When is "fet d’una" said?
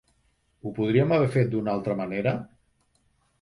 1.35-1.75